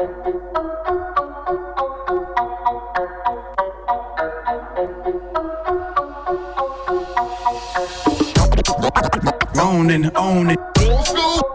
[0.00, 0.08] Own
[10.16, 10.58] own it.
[10.74, 11.49] Bonjour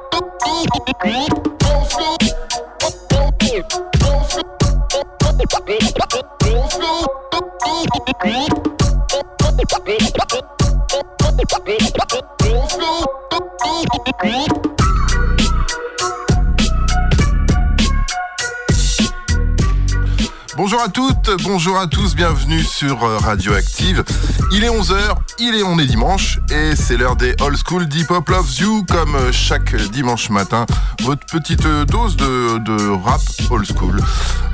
[21.44, 24.04] bonjour à tous, bienvenue sur euh, Radioactive.
[24.52, 28.12] Il est 11h, il est on est dimanche et c'est l'heure des Old School Deep
[28.12, 30.66] Hop Loves You comme euh, chaque dimanche matin.
[31.04, 34.02] Votre petite euh, dose de, rap old school.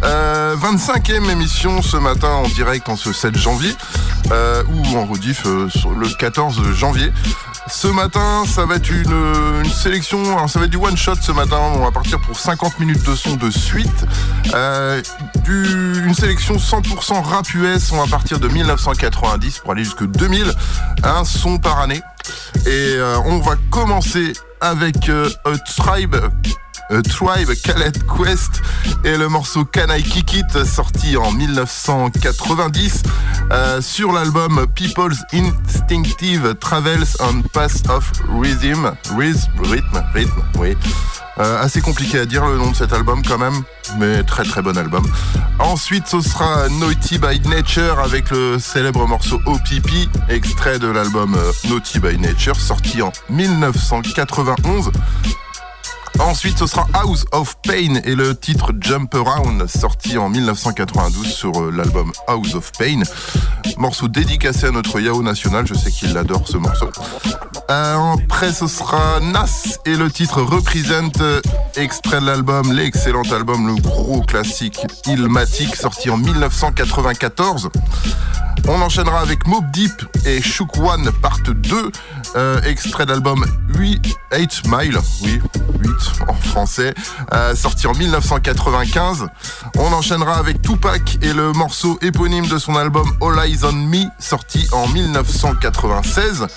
[0.01, 3.71] 25e émission ce matin en direct en ce 7 janvier
[4.31, 7.11] ou en rediff le 14 janvier.
[7.71, 11.57] Ce matin, ça va être une, sélection, ça va être du one shot ce matin.
[11.75, 14.05] On va partir pour 50 minutes de son de suite.
[14.53, 15.01] Euh,
[15.47, 17.91] une sélection 100% rap US.
[17.91, 20.53] On va partir de 1990 pour aller jusque 2000.
[21.03, 22.01] Un son par année.
[22.65, 26.15] Et euh, on va commencer avec euh, A Tribe
[27.09, 28.61] Tribe Khaled Quest
[29.03, 33.03] et le morceau Can I Kick It sorti en 1990
[33.51, 38.91] euh, sur l'album People's Instinctive Travels on Path of Rhythm.
[39.15, 40.75] Rhythm, rhythm, oui.
[41.39, 43.63] Euh, assez compliqué à dire le nom de cet album quand même,
[43.97, 45.05] mais très très bon album.
[45.59, 51.51] Ensuite, ce sera Naughty by Nature avec le célèbre morceau OPP, extrait de l'album euh,
[51.69, 54.91] Naughty by Nature, sorti en 1991.
[56.19, 61.59] Ensuite, ce sera House of Pain et le titre Jump Around, sorti en 1992 sur
[61.59, 63.01] euh, l'album House of Pain.
[63.77, 66.89] Morceau dédicacé à notre Yao national, je sais qu'il adore ce morceau.
[67.69, 71.11] Euh, après, ce sera Nas et le titre Represent,
[71.75, 77.69] extrait de l'album, l'excellent album, le gros classique Ilmatic, sorti en 1994.
[78.67, 81.91] On enchaînera avec Mob Deep et Shook One Part 2,
[82.35, 83.45] euh, extrait d'album
[83.75, 85.39] 8, 8 Mile, oui,
[85.79, 86.93] 8 en français,
[87.33, 89.27] euh, sorti en 1995.
[89.77, 94.05] On enchaînera avec Tupac et le morceau éponyme de son album All Eyes on Me,
[94.19, 96.47] sorti en 1996.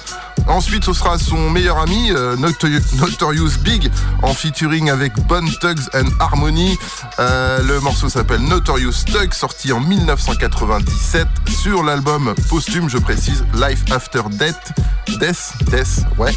[0.47, 3.91] Ensuite, ce sera son meilleur ami, euh, Notorious Big,
[4.23, 6.77] en featuring avec Bun Tugs and Harmony.
[7.19, 13.85] Euh, le morceau s'appelle Notorious Tug, sorti en 1997 sur l'album posthume, je précise, Life
[13.91, 14.73] After Death.
[15.19, 16.35] Death, Death, ouais.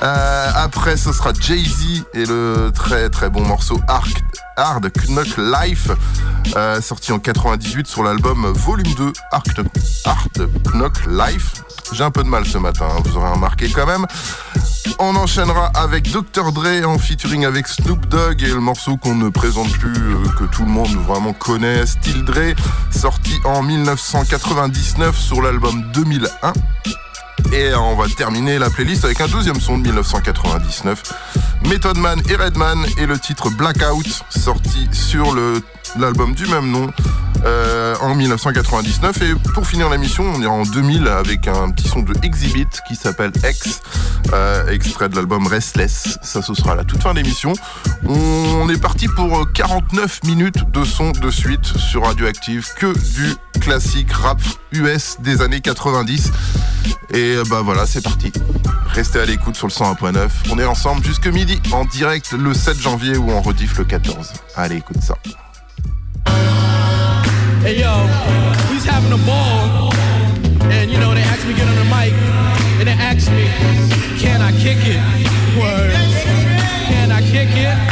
[0.00, 2.31] Après, ce sera Jay-Z et le
[2.74, 3.80] très très bon morceau
[4.56, 5.90] Hard Knock Life,
[6.80, 11.62] sorti en 98 sur l'album Volume 2 Hard Knock Life.
[11.92, 14.06] J'ai un peu de mal ce matin, hein, vous aurez remarqué quand même.
[14.98, 16.52] On enchaînera avec Dr.
[16.52, 20.44] Dre en featuring avec Snoop Dogg et le morceau qu'on ne présente plus, euh, que
[20.44, 22.54] tout le monde vraiment connaît, Still Dre,
[22.90, 26.52] sorti en 1999 sur l'album 2001.
[27.52, 31.02] Et on va terminer la playlist avec un deuxième son de 1999.
[31.68, 35.36] Method Man et Redman et le titre Blackout, sorti sur
[35.96, 36.90] l'album du même nom
[37.44, 39.22] euh, en 1999.
[39.22, 42.68] Et pour finir la mission, on ira en 2000 avec un petit son de Exhibit
[42.86, 43.80] qui s'appelle X,
[44.32, 46.18] euh, extrait de l'album Restless.
[46.22, 47.52] Ça, ce sera la toute fin de l'émission.
[48.06, 54.12] On est parti pour 49 minutes de son de suite sur Radioactive, que du classique
[54.12, 54.40] rap
[54.72, 56.32] US des années 90.
[57.14, 58.32] Et bah voilà, c'est parti.
[58.88, 60.28] Restez à l'écoute sur le 101.9.
[60.50, 64.32] On est ensemble jusque midi en direct le 7 janvier ou en rediff le 14.
[64.56, 65.14] Allez, écoute ça.
[67.64, 67.86] Hey yo,
[68.88, 69.92] having a ball?
[70.72, 72.12] And you know, they me to get on the mic.
[72.80, 72.96] And they
[73.30, 73.46] me,
[74.18, 75.00] can I kick it?
[76.88, 77.91] Can I kick it?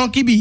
[0.00, 0.39] Francky B.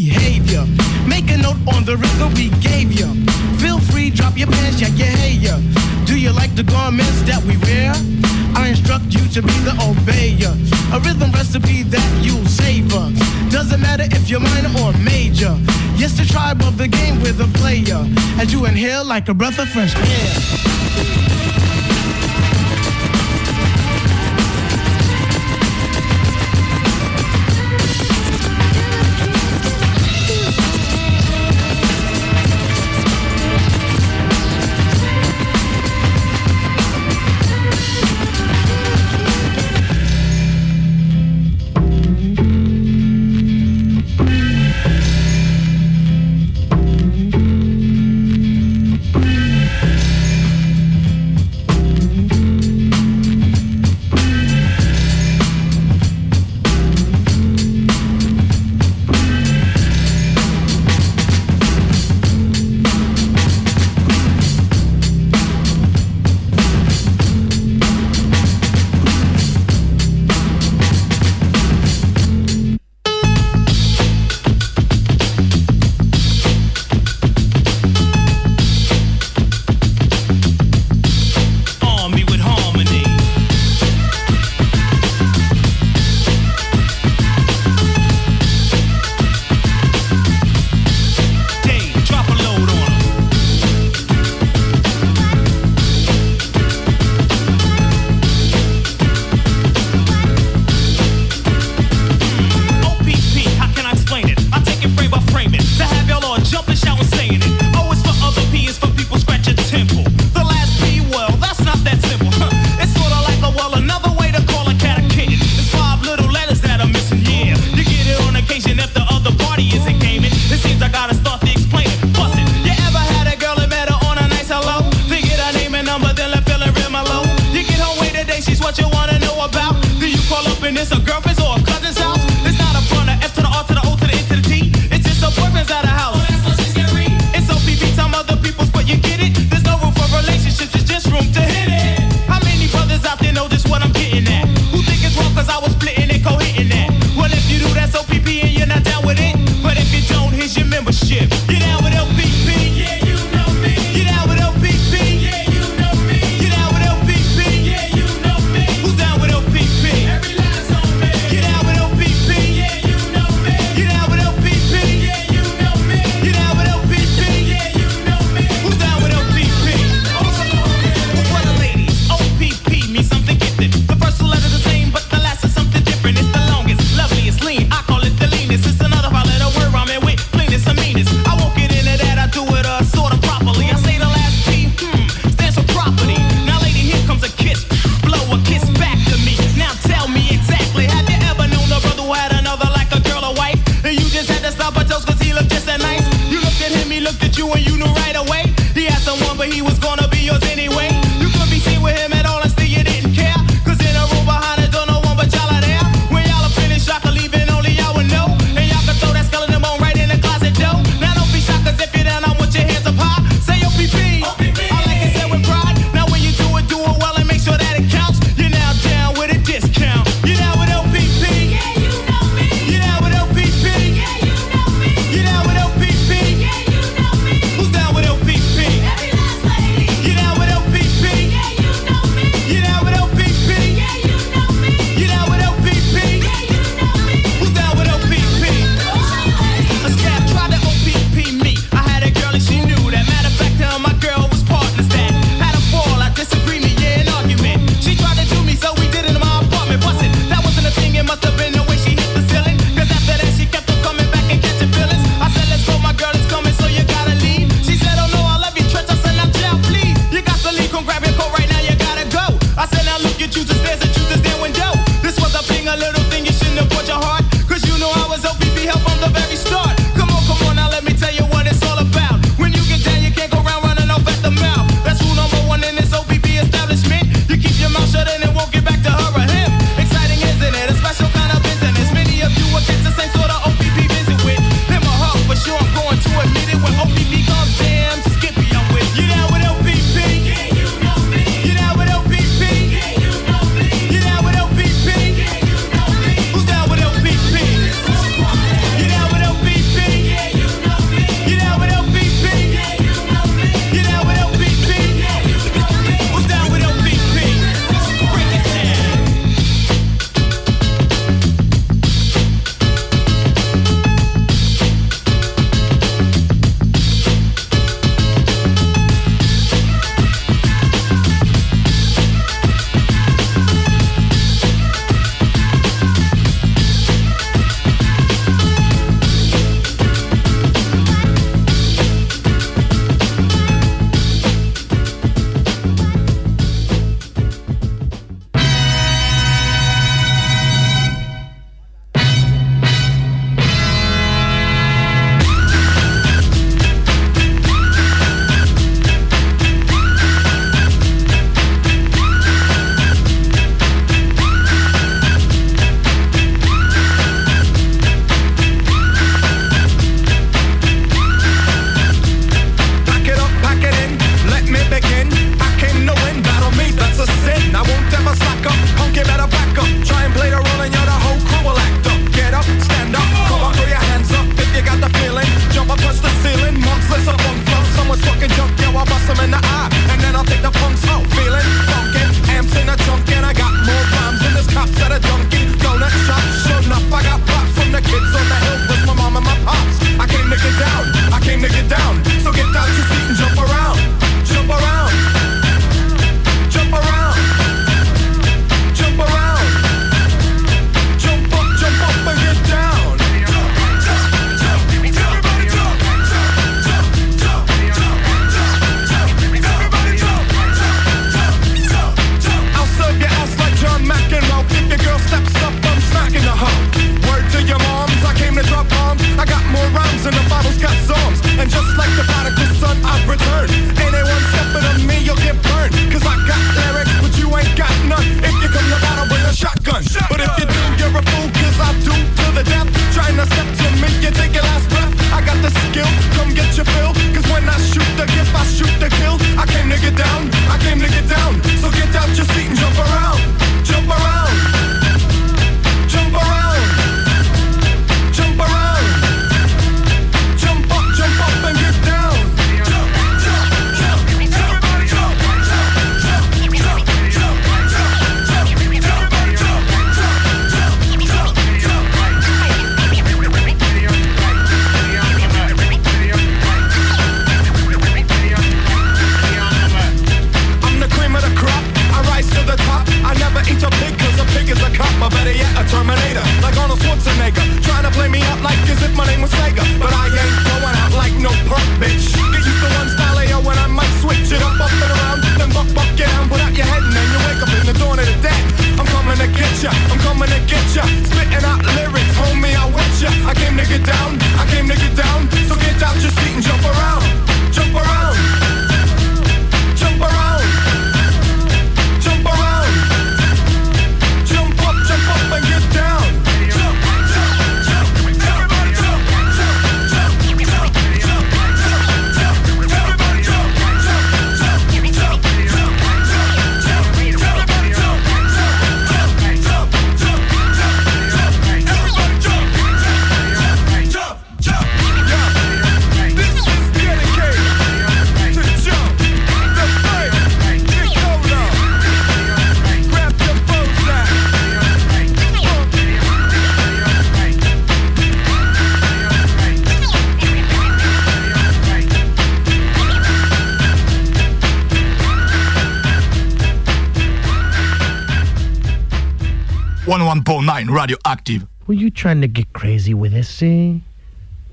[551.29, 551.45] Steve.
[551.67, 553.77] Were you trying to get crazy with this, eh?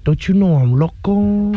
[0.05, 1.55] Don't you know I'm local?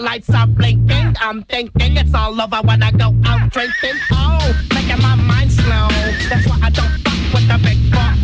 [0.00, 1.14] lights are blinking.
[1.20, 3.98] I'm thinking it's all over when I go out drinking.
[4.12, 5.88] Oh, making my mind slow.
[6.28, 8.19] That's why I don't fuck with the big boss.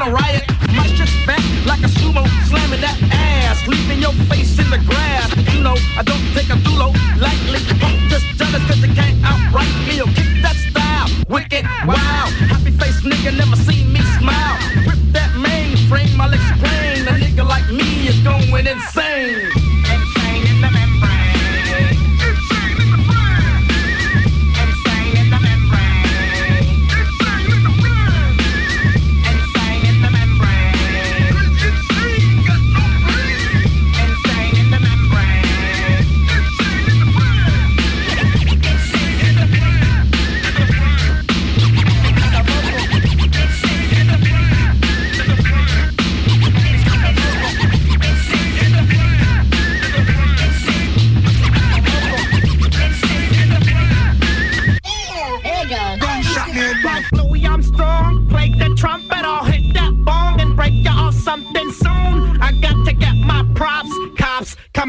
[0.00, 0.44] in a riot.
[0.72, 5.28] much respect, like a sumo, slamming that ass, leaving your face in the grass.
[5.54, 7.60] You know, I don't take a thulo lightly.
[7.82, 9.98] I'm just jealous cause they can't outright me.
[9.98, 12.26] Yo, kick that style, wicked, wow.
[12.48, 14.56] Happy face nigga never seen me smile.
[14.86, 17.08] Rip that mainframe, I'll explain.
[17.08, 19.59] A nigga like me is going insane.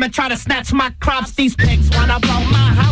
[0.01, 1.35] come and try to snatch my crops.
[1.35, 2.90] These pigs wanna blow my house.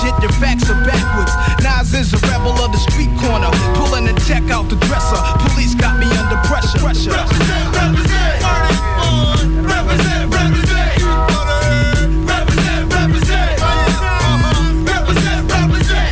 [0.00, 1.32] shit, your facts are backwards.
[1.62, 5.20] Nas is a rebel of the street corner, pulling a check out the dresser.
[5.44, 6.78] Police got me under pressure.
[6.80, 7.12] pressure.
[7.12, 8.40] Represent, represent,
[9.60, 10.24] represent,
[12.24, 13.60] represent, represent.
[14.88, 16.10] Represent, represent.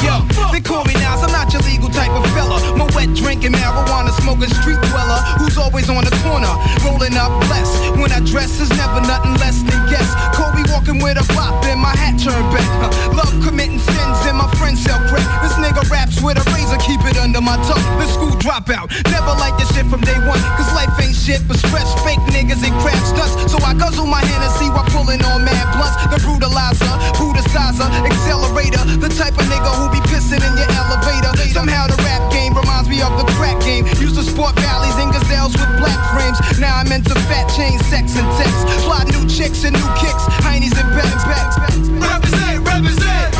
[0.00, 0.14] Yo,
[0.52, 2.56] they call me Nas, I'm not your legal type of fella.
[2.76, 6.52] My wet drinking marijuana smoking street dweller who's always on the corner,
[6.84, 7.68] rolling up less
[8.00, 10.08] When I dress, is never nothing less than guess.
[10.36, 12.70] Kobe walking with a bop and my hat turned back.
[12.80, 15.26] Uh, love committing sins and my friends sell crack.
[15.42, 17.82] This nigga raps with a razor, keep it under my tongue.
[17.98, 20.40] The school dropout, never like this shit from day one.
[20.56, 23.52] Cause life ain't shit but stress, fake niggas and crap stunts.
[23.52, 25.98] So I guzzle my Hennessy while pulling on mad blunts.
[26.08, 28.82] The brutalizer, brutalizer, accelerator.
[29.02, 31.34] The type of nigga who be pissing in your elevator.
[31.50, 33.86] Somehow the rap game reminds me of the crack game.
[33.98, 36.38] Used to sport valleys and gazelles with black frames.
[36.58, 38.60] Now I'm into fat chain, sex and text.
[38.86, 40.24] Fly new chicks and new kicks.
[40.46, 41.56] I Heinies and back backs.
[41.88, 43.32] Represent, represent.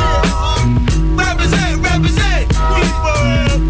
[1.13, 2.49] Represent, represent.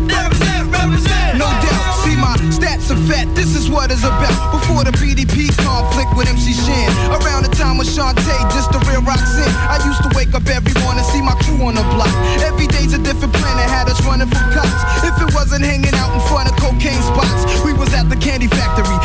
[0.07, 1.37] Represent, represent.
[1.37, 3.27] No doubt, see my stats are fat.
[3.35, 4.55] This is what it's about.
[4.55, 6.87] Before the BDP conflict with MC Shan.
[7.11, 9.51] Around the time with Shantae, just the real Roxanne.
[9.67, 12.11] I used to wake up every morning, see my crew on the block.
[12.47, 14.79] Every day's a different planet, had us running from cops.
[15.03, 18.47] If it wasn't hanging out in front of cocaine spots, we was at the candy
[18.47, 18.95] factory,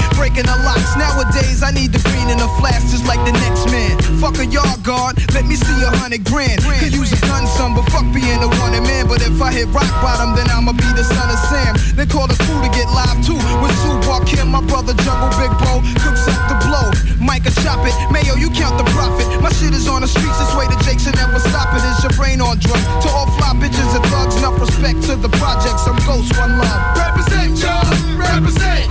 [0.45, 0.93] the locks.
[1.01, 3.97] Nowadays, I need the green in a flash, just like the next man.
[4.21, 6.61] Fuck a yard guard, let me see a hundred grand.
[6.61, 9.09] Could use a gun, some, but fuck being a wanted man.
[9.09, 11.73] But if I hit rock bottom, then I'ma be the son of Sam.
[11.97, 13.39] They call the crew to get live too.
[13.65, 13.97] With Sue
[14.27, 16.91] Kim, my brother Jungle Big Bro, cooks up the blow.
[17.23, 19.25] Micah chop it, Mayo, you count the profit.
[19.41, 21.83] My shit is on the streets, this way the Jakes should never stop it.
[21.87, 22.85] Is your brain on drugs?
[23.05, 25.87] To all fly bitches and thugs, enough respect to the projects.
[25.87, 26.81] I'm ghost, one love.
[26.99, 27.87] Represent, y'all.
[28.19, 28.91] Represent,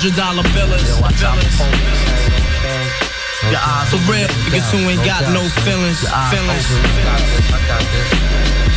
[0.00, 0.88] hundred dollar billers.
[3.90, 6.00] For real, niggas who ain't got no feelings.
[6.32, 6.66] Feelings.
[7.52, 8.08] I got this.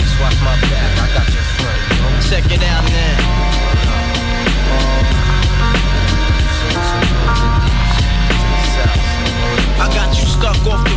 [0.03, 0.99] Just watch my back.
[0.99, 1.79] I got your front.
[2.27, 3.63] Check it out now.
[9.79, 10.92] I got you stuck off the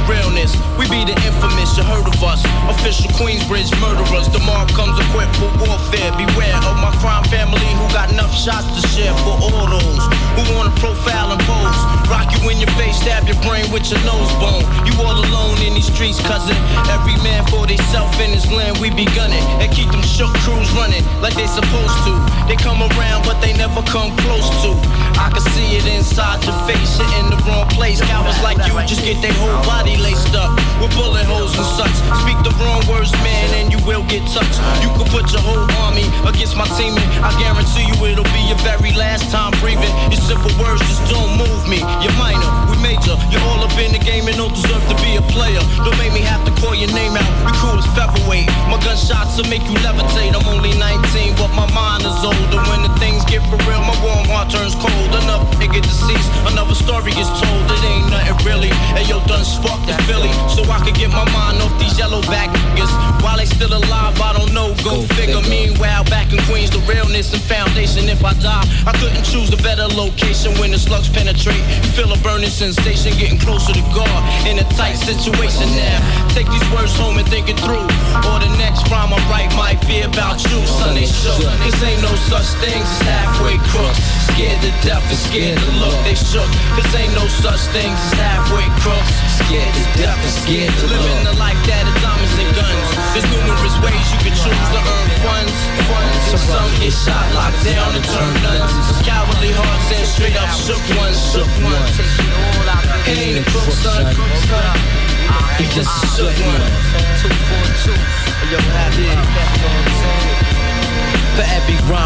[0.97, 2.41] be the infamous, you heard of us.
[2.73, 4.33] Official Queensbridge murderers.
[4.47, 6.13] Mob comes equipped for warfare.
[6.17, 10.05] Beware of my crime family who got enough shots to share for all those
[10.39, 11.81] who wanna profile and pose.
[12.09, 14.65] Rock you in your face, stab your brain with your nose bone.
[14.87, 16.57] You all alone in these streets, cousin.
[16.89, 19.43] Every man for theyself in his land, we be gunning.
[19.61, 22.13] And keep them shook crews running like they supposed to.
[22.49, 24.71] They come around, but they never come close to.
[25.19, 28.01] I can see it inside your face, you're in the wrong place.
[28.01, 30.55] Cowards like you just get their whole body laced up
[30.87, 31.96] with bullet holes and such.
[32.22, 34.59] Speak the wrong words, man, and you will get touched.
[34.83, 38.42] You can put your whole army against my team, and I guarantee you it'll be
[38.46, 39.90] your very last time breathing.
[40.11, 41.83] Your simple words just don't move me.
[42.03, 43.18] You're minor, we major.
[43.31, 45.61] You're all up in the game and don't deserve to be a player.
[45.83, 47.27] Don't make me have to call your name out.
[47.42, 48.46] Your crew is featherweight.
[48.70, 50.35] My gunshots will make you levitate.
[50.38, 52.61] I'm only 19, but my mind is older.
[52.70, 55.11] When the things get for real, my warm heart turns cold.
[55.11, 57.64] Another nigga deceased, another story is told.
[57.75, 58.70] It ain't nothing really.
[58.94, 62.21] And yo, done sparked this Philly, so I could get my mind off these yellow
[62.23, 62.93] back niggas.
[63.23, 64.75] While they still alive, I don't know.
[64.85, 65.41] Go, figure.
[65.49, 68.09] Meanwhile, back in Queens, the realness and foundation.
[68.09, 71.62] If I die, I couldn't choose a better location when the slugs penetrate.
[71.97, 75.99] Feel a burning sensation, getting closer to God in a tight situation now.
[76.35, 77.87] Take these words home and think it through.
[78.29, 80.95] Or the next rhyme I write might be about you, son.
[80.95, 81.41] They shook.
[81.65, 84.01] Cause ain't no such things as halfway crooks.
[84.31, 85.97] Scared to death and scared to look.
[86.05, 86.49] They shook.
[86.77, 89.12] Cause ain't no such things as halfway crooks.
[89.41, 90.87] Scared to death and scared to.
[90.87, 92.89] Living the life that is diamonds and guns.
[93.13, 95.55] There's numerous ways you can choose to earn funds.
[96.37, 98.73] Some get shot, locked down, and turn nuns.
[99.03, 101.19] Cowardly hearts and straight up shook ones.
[101.33, 101.97] Shook ones.
[103.09, 104.07] It ain't a crook, son.
[105.59, 106.63] He just a shook one.
[107.19, 107.99] Two four two.
[108.53, 109.11] Yo, happy.
[111.35, 112.06] For every rhyme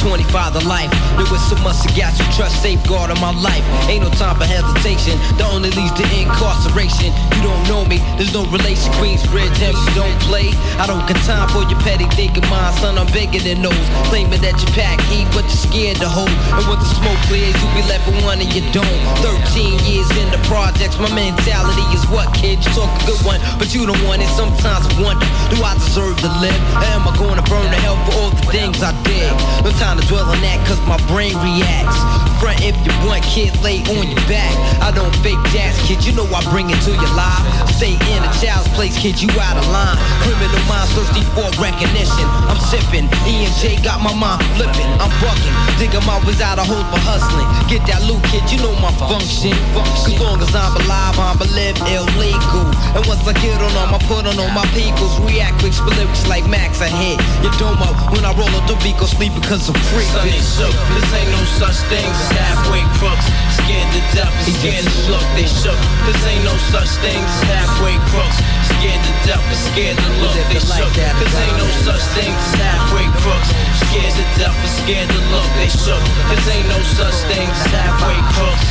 [0.00, 0.90] 25 to life.
[1.18, 3.64] There was so much to got you trust, safeguard on my life.
[3.90, 5.18] Ain't no time for hesitation.
[5.38, 7.10] The only leads to incarceration.
[7.34, 8.92] You don't know me, there's no relation.
[8.98, 10.54] Queensbridge, heavy don't play.
[10.78, 12.98] I don't got time for your petty thinking mind, son.
[12.98, 13.86] I'm bigger than those.
[14.10, 16.30] Claiming that you pack heat, but you're scared to hold.
[16.54, 18.98] And when the smoke clears, you be left with one and you don't.
[19.22, 22.62] 13 years in the projects, my mentality is what, kid?
[22.62, 24.30] You talk a good one, but you don't want it.
[24.36, 26.60] Sometimes I wonder, do I deserve to live?
[26.78, 29.32] Or am I going to burn to hell for all the things I did?
[29.64, 31.96] No time to dwell on that, cause my brain reacts.
[32.42, 34.52] Front if you want, kid, lay on your back.
[34.84, 37.40] I don't fake jazz, kid, you know I bring it to your life.
[37.72, 39.96] Stay in a child's place, kid, you out of line.
[40.26, 42.26] Criminal minds thirsty for recognition.
[42.50, 44.90] I'm sipping, E and J got my mind flipping.
[45.00, 47.48] I'm bucking, digging my ways out of holes for hustling.
[47.70, 49.56] Get that loot, kid, you know my function.
[49.72, 52.66] Cause long as I'm alive, I'm live illegal.
[52.92, 55.14] And once I get on them, I put on all my peoples.
[55.24, 58.76] React quick, lyrics like Max, I hit your dome up when I roll up the
[58.98, 60.74] go sleep because I'm Son, they shook.
[60.94, 63.26] This ain't no such thing as halfway crooks.
[63.62, 65.26] Scared to death and scared to look.
[65.34, 65.78] They shook.
[66.06, 68.38] This ain't no such thing as halfway crooks.
[68.68, 70.36] Scared to death and scared to look.
[70.50, 70.92] They shook.
[70.94, 73.50] This ain't no such thing as halfway crooks.
[73.88, 75.50] Scared to death and scared to look.
[75.58, 76.04] They shook.
[76.30, 78.68] This ain't no such thing as halfway crooks.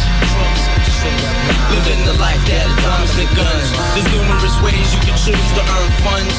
[1.72, 3.67] Living the life that diamonds and guns.
[3.96, 6.36] There's numerous ways you can choose to earn funds.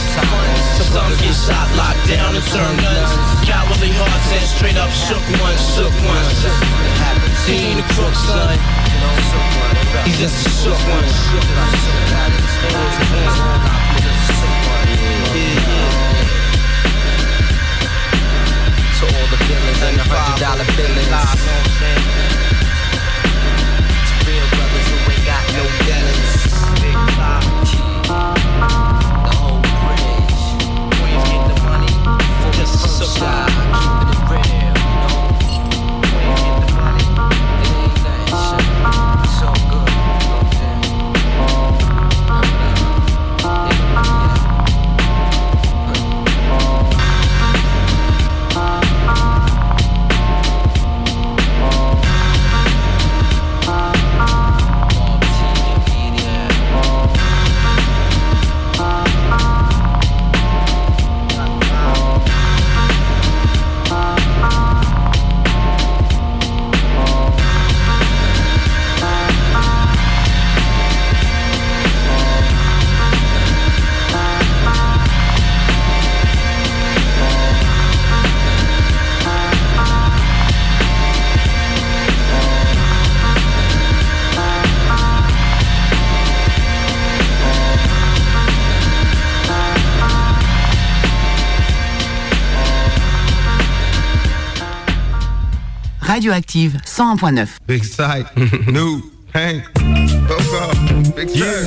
[0.88, 3.12] Some get shot, locked down, and turn guns.
[3.44, 6.42] Cowardly hearts and straight up shook ones, shook ones.
[7.46, 8.58] He ain't a crook, son.
[10.04, 11.06] He's just a shook one.
[18.98, 21.06] To all the villains and the hundred dollar billings.
[24.26, 26.37] Real brothers who ain't got no feelings.
[96.18, 97.64] Radioactive 101.9.
[97.68, 98.26] Big sight,
[98.66, 99.00] new,
[99.32, 99.62] Hank,
[100.26, 101.64] Coco, big yeah.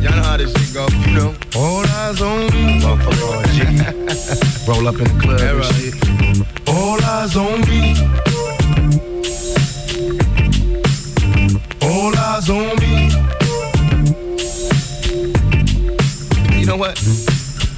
[0.00, 1.34] Y'all know how this shit go, you know?
[1.54, 2.80] All eyes on me.
[2.80, 4.66] Motherfucker G.
[4.66, 5.94] Roll up in the club and shit.
[6.66, 7.94] All eyes on me.
[11.82, 13.10] All eyes on me.
[16.58, 16.98] You know what?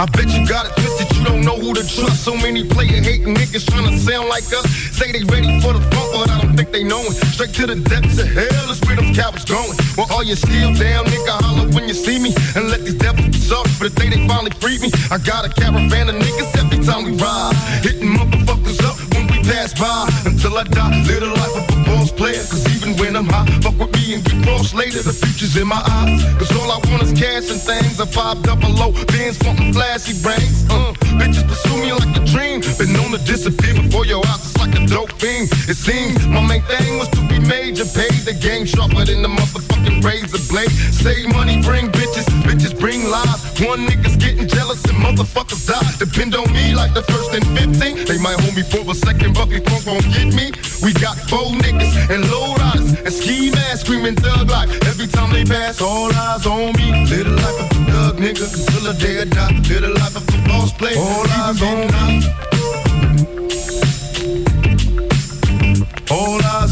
[0.00, 2.22] I bet you got it twisted, you don't know who to trust.
[2.22, 4.87] So many player hating niggas trying to sound like us.
[4.98, 7.14] Say they ready for the funk, but I don't think they know it.
[7.30, 9.78] Straight to the depths of hell is where them cowards going.
[9.96, 12.34] Well, all you still down, nigga, holler when you see me.
[12.58, 14.90] And let these devils be suck for the day they finally free me.
[15.14, 17.54] I got a caravan of niggas every time we ride.
[17.86, 20.10] Hitting motherfuckers up when we pass by.
[20.26, 22.42] Until I die, live the life of a boss player.
[22.50, 24.98] Cause even when I'm high, fuck with me and get cross later.
[25.06, 26.26] The future's in my eyes.
[26.42, 28.02] Cause all I want is cash and things.
[28.02, 30.66] A five double low, bands funkin' flashy brains.
[30.66, 30.90] Uh,
[31.22, 32.66] bitches pursue me like a dream.
[32.82, 34.47] Been known to disappear before your eyes,
[34.88, 35.48] dope fiend.
[35.68, 37.84] It seems my main thing was to be major.
[37.84, 40.70] Pay the game sharper than the motherfucking razor blade.
[40.92, 43.40] Save money, bring bitches, bitches bring lies.
[43.60, 45.84] One nigga's getting jealous and motherfuckers die.
[45.98, 48.06] Depend on me like the first and 15.
[48.06, 50.52] They might hold me for a second, but these punks won't get me.
[50.82, 54.70] We got four niggas and low riders and ski masks screaming thug life.
[54.86, 57.04] Every time they pass, all eyes on me.
[57.06, 59.52] Little life of a thug nigga until the day I die.
[59.68, 60.98] Live the life of a boss player.
[60.98, 62.57] All eyes on me.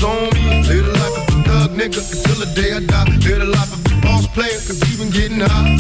[0.07, 0.63] On me.
[0.69, 3.05] Live the life of a thug nigga until the day I die.
[3.27, 5.77] Live the life of a boss player, cause even getting high.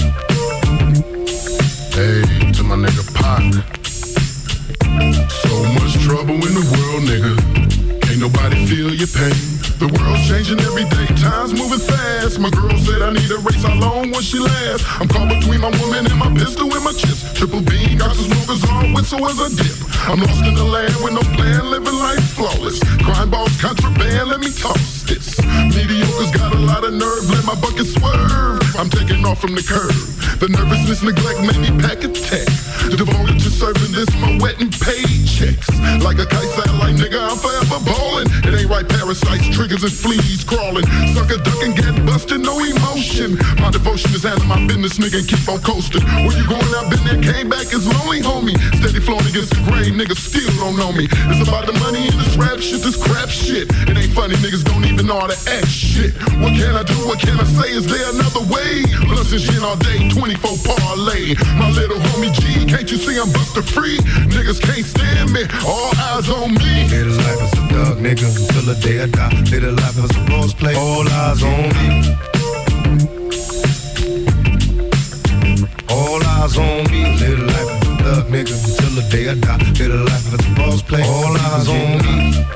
[1.96, 3.42] Hey, to my nigga Pac.
[5.42, 7.56] So much trouble in the world, nigga.
[8.26, 9.38] Nobody feel your pain.
[9.78, 12.40] The world's changing every day, time's moving fast.
[12.42, 14.82] My girl said I need a race, how long will she last?
[14.98, 17.22] I'm caught between my woman and my pistol and my chips.
[17.38, 19.78] Triple beam, got some smokers on, whistle as a dip.
[20.10, 22.82] I'm lost in the land with no plan, living life flawless.
[22.98, 25.38] Crime balls, contraband, let me toss this.
[25.70, 28.65] Mediocre's got a lot of nerve, let my bucket swerve.
[28.76, 29.88] I'm taking off from the curb.
[30.36, 32.44] The nervousness, neglect made me pack a tech.
[32.92, 35.64] Devoted to serving this, my wet and paychecks.
[36.04, 38.28] Like a kite satellite, nigga, I'm forever ballin'.
[38.44, 40.84] It ain't right, parasites, triggers and fleas crawling.
[41.16, 43.40] Sucker ducking, get busted, no emotion.
[43.64, 46.04] My devotion is handling my business, nigga, and keep on coasting.
[46.28, 48.60] Where you going, I've been there, came back, it's lonely, homie.
[48.76, 51.08] Steady flowing against the grain, niggas still don't know me.
[51.32, 53.72] It's about the money and this rap shit, this crap shit.
[53.88, 56.12] It ain't funny, niggas don't even know how to act shit.
[56.44, 58.65] What can I do, what can I say, is there another way?
[59.66, 61.35] All day, 24 parlay.
[61.59, 63.98] My little homie G, can't you see I'm buster free?
[64.31, 66.88] Niggas can't stand me, all eyes on me.
[66.88, 69.31] Live life as a dog, nigga, until the day I die.
[69.50, 72.16] Live life as a boss play, all eyes on me.
[75.88, 79.59] All eyes on me, live life as a thug, nigga, until the day I die.
[79.81, 82.56] Live life as a boss play, all eyes on me.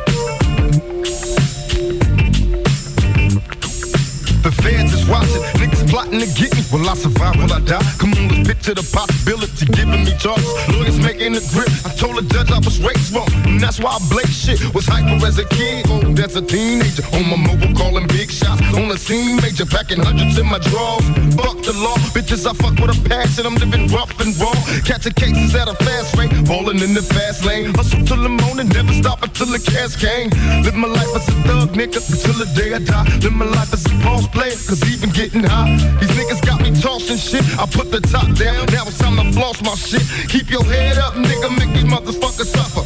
[5.90, 6.62] Plotting to get me.
[6.72, 7.37] Will I survive?
[7.37, 7.83] Will I die?
[7.98, 10.46] Come on, let's picture the possibility, giving me charges.
[10.70, 11.68] Lawyers making a grip.
[11.85, 14.62] I told the judge I was raised wrong, and that's why I blaze shit.
[14.72, 17.03] Was hyper as a kid, old as a teenager.
[17.12, 18.62] On my mobile, calling big shots.
[18.79, 21.05] On the scene, major, packing hundreds in my drawers.
[21.35, 23.44] Fuck the law, bitches, I fuck with a passion.
[23.44, 24.55] I'm living rough and raw.
[24.87, 27.74] Catching cases at a fast rate, falling in the fast lane.
[27.74, 30.31] Hustle till the morning, never stop until the cash came.
[30.62, 33.09] Live my life as a thug, nigga, until the day I die.
[33.26, 35.80] Live my life as a boss player, cause even getting high.
[36.01, 37.45] These niggas got me tossing shit.
[37.59, 40.03] I put the top down, now it's time to floss my shit.
[40.29, 42.85] Keep your head up, nigga, make these motherfuckers suffer.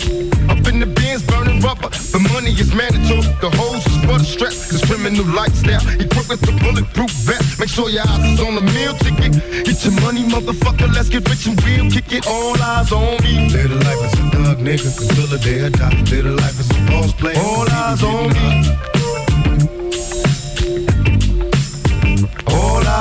[0.50, 1.88] Up in the bins, burning rubber.
[1.88, 4.52] The money is mandatory, the hose is for the strap.
[4.52, 7.58] This criminal lifestyle, equipped with the bulletproof vest.
[7.58, 9.32] Make sure your eyes is on the meal ticket.
[9.64, 11.90] Get your money, motherfucker, let's get rich and real.
[11.90, 13.48] Kick it, all eyes on me.
[13.50, 16.02] Little life is a thug, nigga, until the day I die.
[16.10, 18.93] Little life as a boss play, All eyes on me.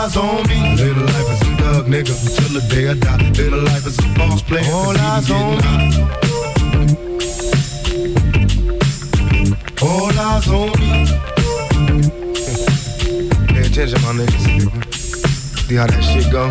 [0.03, 0.75] Eyes on me.
[0.75, 3.17] Live the life as a thug, nigga, until the day I die.
[3.17, 5.75] Live the life as a boss play, All eyes on me.
[9.81, 10.91] All eyes on me.
[13.53, 14.43] Pay attention, my niggas.
[15.67, 16.49] See how that shit go?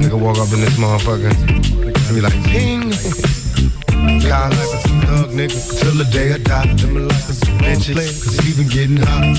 [0.00, 1.32] Nigga walk up in this motherfucker
[2.06, 2.90] and be like, ping.
[4.22, 6.72] Live life as a thug, nigga, till the day I die.
[6.72, 7.46] Live my life as a
[7.92, 9.36] play, cause even getting hot.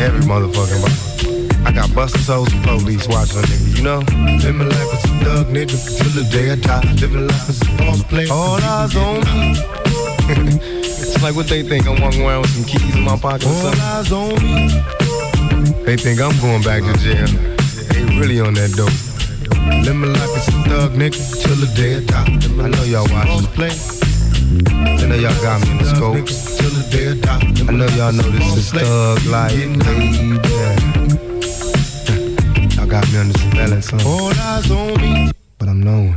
[0.00, 1.27] Every motherfucking body.
[1.68, 3.98] I got busted souls and police watching a nigga, you know?
[4.40, 6.80] Live my life as a thug, nigga, till the day I die.
[6.94, 9.52] Live my life as a boss play, All eyes on me.
[10.88, 11.86] it's like what they think.
[11.86, 13.80] I'm walking around with some keys in my pocket or All something.
[13.82, 15.84] eyes on me.
[15.84, 17.28] They think I'm going back to jail.
[17.92, 18.88] They really on that dope.
[19.84, 22.64] Live my life as a thug, nigga, till the day I die.
[22.64, 23.46] I know y'all watching.
[23.52, 23.76] Play.
[24.72, 26.16] I know y'all got me in the scope.
[26.56, 27.44] Till the day I die.
[27.68, 29.52] I know y'all know this is thug life,
[29.84, 31.37] baby.
[32.88, 33.98] Got me under surveillance, huh?
[34.08, 35.30] All eyes on me.
[35.58, 36.16] But I'm knowing.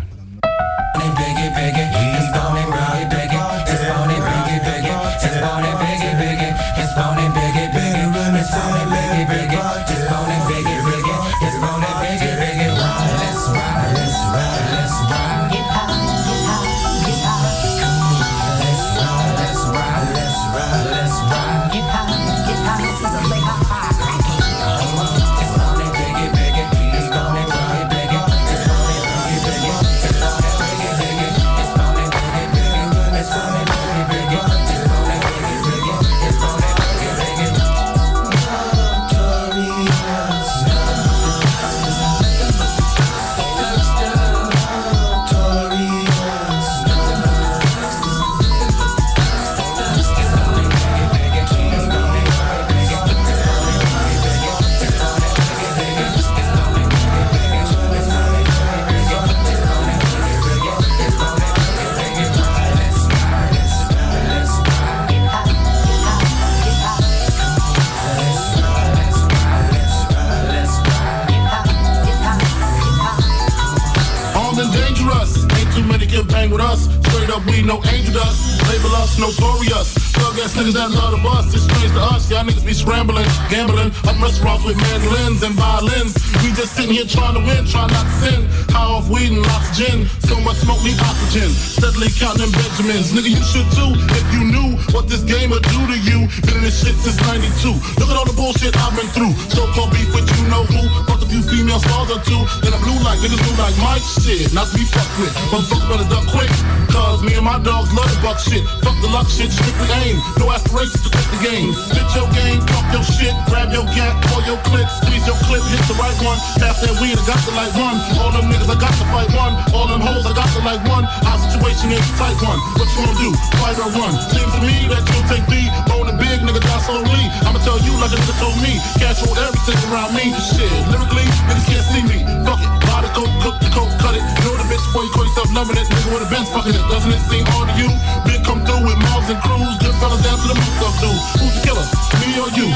[77.47, 78.61] We no angel dust.
[78.69, 80.10] Label us notorious.
[80.21, 81.49] Thug ass niggas that love the bus.
[81.53, 83.89] It's strange to us, y'all niggas be scrambling, gambling.
[84.05, 86.13] Up restaurants with mandolins and violins.
[86.45, 88.39] We just sitting here trying to win, trying not to sin.
[88.69, 90.05] High off weed and lots of gin.
[90.29, 91.49] So much smoke, need oxygen.
[91.49, 93.11] Steadily counting Benjamins.
[93.11, 96.29] Nigga, you should too if you knew what this game would do to you.
[96.45, 97.73] Been in this shit since 92.
[97.97, 99.33] Look at all the bullshit I've been through.
[99.49, 100.81] So-called beef with you know who.
[101.09, 102.41] Fucked a few female stars or two.
[102.61, 104.53] Then I blue like niggas blue like Mike shit.
[104.53, 105.33] Not to be fucked with.
[105.49, 106.51] Motherfuckers better duck quick.
[106.93, 108.63] Cause me and my dogs love the buck shit.
[108.85, 110.10] Fuck the luck shit, strictly aim.
[110.39, 111.71] No aspirations to quit the game.
[111.73, 115.63] Spit your game, talk your shit, grab your gat, pull your clip, squeeze your clip,
[115.71, 116.39] hit the right one.
[116.59, 117.97] Pass that weed, I got to like one.
[118.19, 119.53] All them niggas, I got to fight one.
[119.71, 121.05] All them hoes, I got to like one.
[121.27, 122.59] Our situation is tight one.
[122.75, 123.29] What you gonna do?
[123.61, 124.13] Fight or run?
[124.31, 127.23] Seems to me that you'll take the bone and big nigga die slowly.
[127.47, 128.79] I'ma tell you like a nigga told me.
[128.99, 130.33] Cash roll everything around me.
[130.39, 132.19] Shit, lyrically, niggas can't see me.
[132.43, 134.23] Fuck it, buy the coke, cook the coke, cut it.
[134.43, 135.87] Know the bitch before you call yourself loving it.
[135.87, 136.83] Nigga with a Benz fucking it.
[136.89, 137.89] Doesn't it seem odd to you?
[138.25, 139.90] Big come through with mouths and crews.
[139.91, 141.11] Good fellas down to the moose stuff dude.
[141.35, 141.83] Who's the killer?
[142.23, 142.67] Me or you?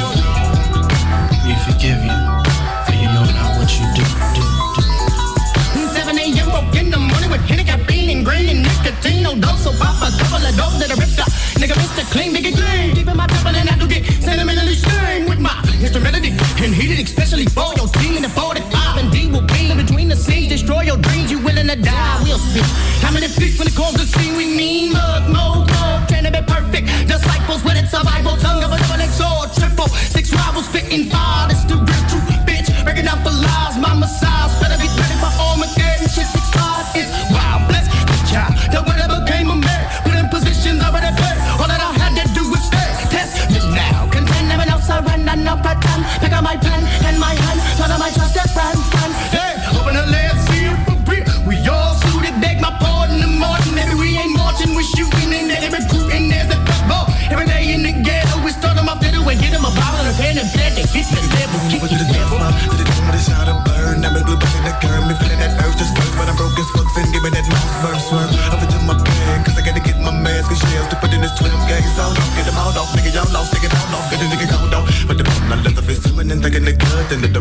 [1.48, 2.18] We forgive you,
[2.84, 4.04] for you know not what you do.
[4.36, 4.44] do,
[5.80, 5.96] do.
[5.96, 6.48] 7 a.m.
[6.52, 9.24] woke in the morning with Henny caffeine and green and nicotine.
[9.24, 11.32] No dose, so pop a couple of dope that I ripped up.
[11.56, 12.04] Nigga, Mr.
[12.12, 12.96] Clean, nigga, clean.
[12.96, 16.36] Keeping my temple and I do get sentimentally stained with my instrumentality.
[16.60, 18.75] And heated especially for your team in the 45.
[20.26, 20.50] Scenes.
[20.50, 22.18] Destroy your dreams, you willing to die.
[22.24, 22.66] We'll see.
[23.06, 24.94] How many feet when it comes to scene we mean?
[24.94, 26.86] Mug, mode, mode, trying to be perfect.
[27.08, 29.90] Disciples with it, survival, tongue of a double or triple.
[30.16, 31.48] Six rivals fitting fire.
[31.50, 32.68] That's the real truth, bitch.
[32.84, 34.65] Breaking out for lies, my massage.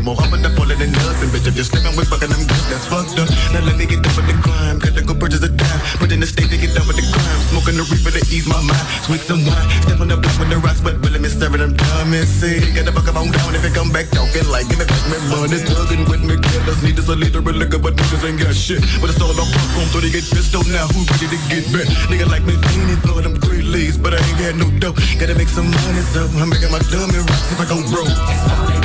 [0.05, 2.09] Good, and the more I'm in the falling in nothing, bitch, if you're slipping with
[2.09, 3.29] fucking them good, that's fucked up.
[3.53, 6.13] Now let me get done with the crime, cause I go purchase a dime, put
[6.13, 8.61] in the state to get done with the crime, smoking the reaper to ease my
[8.61, 11.61] mind, sweet some wine, step on the block with the rocks, but really me serving
[11.61, 13.57] them dummies, see, get the fuck up on down.
[13.57, 16.81] If it come back talking like, give me back my money, thugging with me, killers.
[16.85, 19.49] Need this a liter of liquor, but niggas ain't got shit, but it's all about
[19.49, 22.55] pump on 30 get pistol now, who ready to get back, nigga like me,
[23.07, 26.29] throw them great leaves, but I ain't got no dough, gotta make some money, so
[26.37, 28.84] I'm making my dummy rocks if I go broke.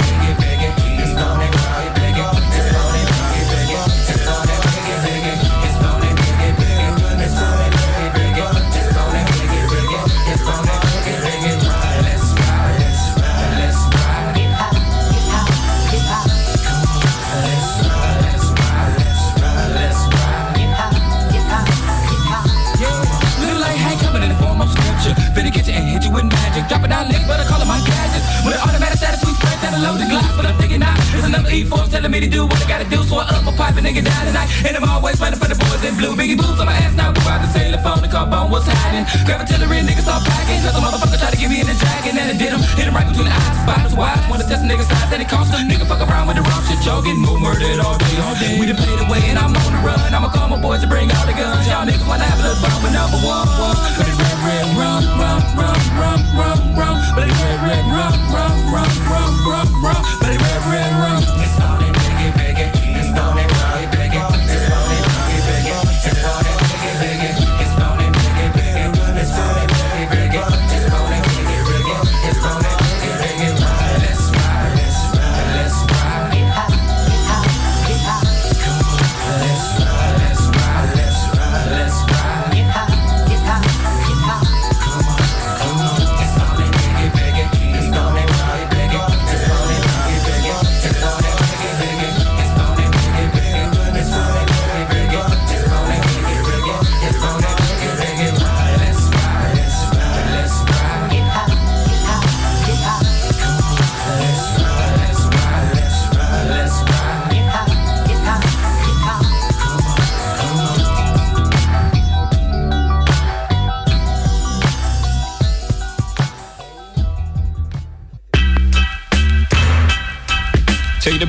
[33.89, 34.49] Nigga down tonight.
[34.65, 36.13] And I'm always running for the boys in blue.
[36.13, 37.11] Biggie boots on my ass now.
[37.11, 39.05] Go out the sailor phone, the car bone, what's hiding?
[39.25, 40.61] Grab a artillery, niggas start packing.
[40.61, 42.13] Cause a motherfucker try to get me in the jacket.
[42.13, 43.57] And I did him, hit him right between the eyes.
[43.65, 44.21] Spots wide.
[44.29, 46.61] Wanna test a nigga size, and it cost a nigga fuck around with the wrong
[46.69, 46.77] shit.
[46.85, 48.53] Y'all getting more murdered all day, all day.
[48.61, 50.13] We done played away and I'm on the run.
[50.13, 51.65] I'ma call my boys to bring all the guns.
[51.65, 53.77] Y'all niggas wanna have a little fun with number one, one.
[53.97, 56.95] But it red, red, rum, rum, rum, rum, rum, rum.
[57.17, 60.01] But it red, red, rum, rum, rum, rum, rum, rum.
[60.21, 61.21] But it red, red, rum.
[61.41, 62.69] It's on it, biggie, biggie.
[63.01, 63.78] It's on it, biggie,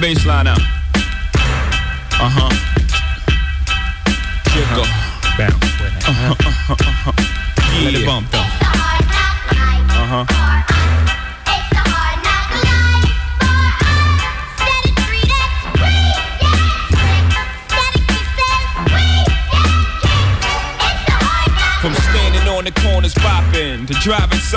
[0.00, 0.69] bass line out.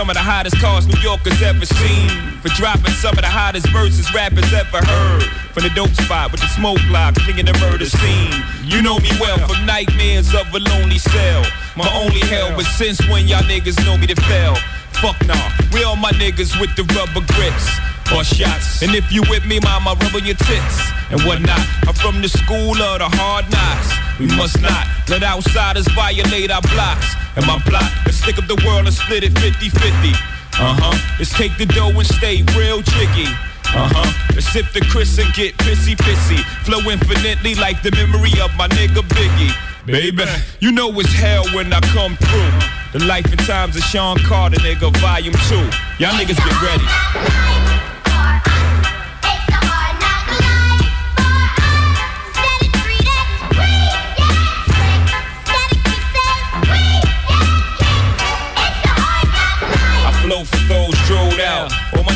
[0.04, 2.10] Some of the hottest cars New Yorkers ever seen.
[2.44, 5.24] For dropping some of the hottest verses rappers ever heard.
[5.56, 8.36] From the dope spot with the smoke block, clinging the murder scene.
[8.68, 11.46] You know me well from nightmares of a lonely cell.
[11.78, 14.56] My only hell, but since when y'all niggas know me to fail?
[15.00, 15.40] Fuck nah,
[15.72, 18.82] we all my niggas with the rubber grips or shots.
[18.82, 20.78] And if you with me, mama, rub on your tits
[21.10, 21.60] and whatnot.
[21.88, 23.90] I'm from the school of the hard knocks.
[24.20, 27.08] We must not let outsiders violate our blocks.
[27.36, 30.14] And my plot, let's stick up the world and split it 50-50.
[30.54, 33.26] Uh-huh, let's take the dough and stay real jiggy.
[33.74, 34.06] Uh-huh,
[34.36, 36.38] let's sip the Chris and get pissy pissy.
[36.64, 39.54] Flow infinitely like the memory of my nigga Biggie.
[39.86, 40.24] Baby,
[40.60, 43.00] you know it's hell when I come through.
[43.00, 45.66] The life and times of Sean Carter, nigga, volume two.
[45.98, 47.83] Y'all niggas get ready.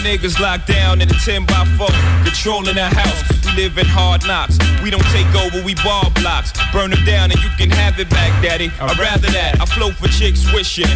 [0.03, 1.87] Niggas locked down in a 10 by 4,
[2.23, 3.46] controlling the house.
[3.47, 4.57] We live in hard knocks.
[4.83, 6.51] We don't take over, we ball blocks.
[6.73, 8.71] Burn them down and you can have it back, daddy.
[8.79, 9.59] I'd rather that.
[9.61, 10.89] I flow for chicks wishing.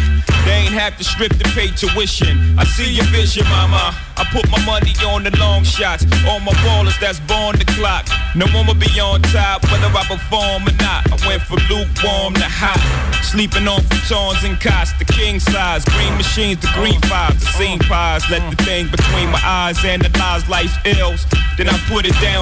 [0.44, 2.58] They ain't have to strip to pay tuition.
[2.58, 3.94] I see your vision, mama.
[4.16, 6.04] I put my money on the long shots.
[6.28, 8.06] All my ballers that's born the clock.
[8.36, 11.08] No one will be on top, whether I perform or not.
[11.10, 12.80] I went from lukewarm to hot.
[13.24, 15.84] Sleeping on futons and cots, the king size.
[15.84, 17.08] Green machines, the green oh.
[17.08, 18.28] fives, the scene pies.
[18.30, 18.50] Let oh.
[18.50, 21.24] the thing between my eyes analyze life's ills.
[21.56, 22.41] Then I put it down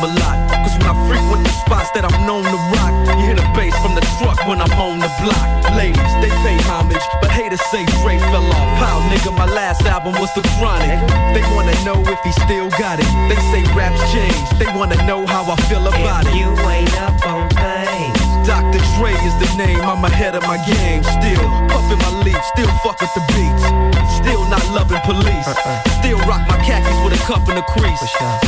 [0.00, 0.50] Home a lot.
[0.64, 3.76] Cause when I frequent the spots that I'm known to rock, you hear the bass
[3.82, 5.46] from the truck when I'm on the block.
[5.76, 8.70] Ladies, they pay homage, but haters say Dre fell off.
[8.78, 10.98] How, nigga, my last album was The Chronic.
[11.34, 13.08] They wanna know if he still got it.
[13.28, 14.58] They say raps changed.
[14.58, 16.34] They wanna know how I feel about it.
[16.34, 17.79] You ain't up on things.
[18.46, 18.80] Dr.
[18.96, 21.02] Dre is the name, I'm ahead of my game.
[21.04, 23.64] Still puffin' my leaf, still fuck with the beats.
[24.16, 25.46] Still not loving police.
[25.46, 26.00] Uh-uh.
[26.00, 28.00] Still rock my khakis with a cuff and a crease.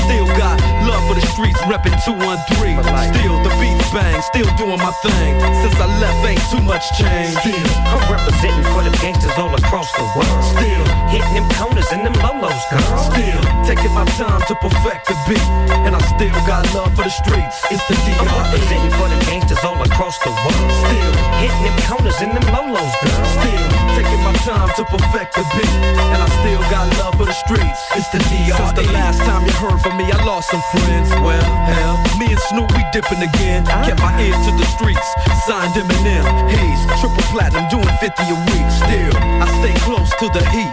[0.05, 2.81] Still got love for the streets, reppin' 213.
[3.13, 5.33] Still the beats bang, still doing my thing.
[5.61, 7.37] Since I left, ain't too much change.
[7.45, 10.43] Still, I'm representing for them gangsters all across the world.
[10.57, 12.97] Still, hitting them corners and them lolos, girl.
[13.13, 15.49] Still, taking my time to perfect the beat,
[15.85, 17.61] and I still got love for the streets.
[17.71, 18.39] It's the I'm D.R.E.
[18.41, 20.71] representing for the gangsters all across the world.
[20.87, 21.13] Still
[21.43, 23.25] hitting them corners in them lolos, girl.
[23.39, 23.69] Still
[23.99, 25.77] taking my time to perfect the beat,
[26.13, 27.81] and I still got love for the streets.
[27.95, 28.57] It's the D.R.E.
[28.57, 31.11] Since the last time you heard from me, I lost some friends.
[31.21, 33.67] Well, hell, me and Snoop we dipping again.
[33.85, 35.07] Kept my ear to the streets,
[35.47, 38.69] signed Eminem, Hayes, triple platinum, doing 50 a week.
[38.73, 40.73] Still, I stay close to the heat,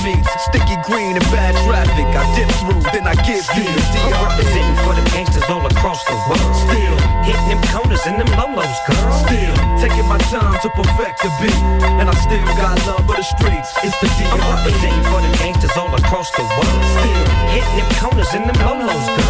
[0.00, 2.08] Meets, sticky green and bad traffic.
[2.16, 6.00] I dip through, then I give you the I'm representing for the gangsters all across
[6.08, 6.56] the world.
[6.56, 9.12] Still hitting them corners in them lolos, girl.
[9.28, 11.62] Still taking my time to perfect the beat,
[12.00, 13.76] and I still got love for the streets.
[13.84, 16.82] It's the I'm representing for the gangsters all across the world.
[16.96, 19.29] Still hitting them corners in them lolos, girl.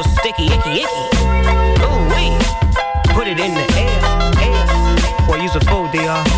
[0.00, 0.86] Real sticky, icky, icky.
[1.84, 2.32] Ooh wee.
[3.12, 4.00] Put it in the air,
[4.40, 5.26] air.
[5.26, 6.29] Boy, use a fool, DR.